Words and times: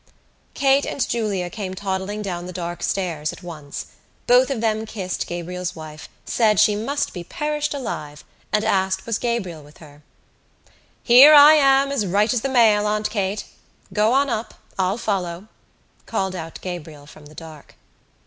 Kate 0.55 0.83
and 0.87 1.07
Julia 1.07 1.47
came 1.51 1.75
toddling 1.75 2.23
down 2.23 2.47
the 2.47 2.51
dark 2.51 2.81
stairs 2.81 3.31
at 3.31 3.43
once. 3.43 3.85
Both 4.25 4.49
of 4.49 4.59
them 4.59 4.87
kissed 4.87 5.27
Gabriel's 5.27 5.75
wife, 5.75 6.09
said 6.25 6.59
she 6.59 6.75
must 6.75 7.13
be 7.13 7.23
perished 7.23 7.71
alive 7.75 8.23
and 8.51 8.63
asked 8.63 9.05
was 9.05 9.19
Gabriel 9.19 9.61
with 9.61 9.77
her. 9.77 10.01
"Here 11.03 11.35
I 11.35 11.53
am 11.53 11.91
as 11.91 12.07
right 12.07 12.33
as 12.33 12.41
the 12.41 12.49
mail, 12.49 12.87
Aunt 12.87 13.11
Kate! 13.11 13.45
Go 13.93 14.11
on 14.11 14.27
up. 14.27 14.55
I'll 14.79 14.97
follow," 14.97 15.49
called 16.07 16.35
out 16.35 16.57
Gabriel 16.63 17.05
from 17.05 17.27
the 17.27 17.35
dark. 17.35 17.75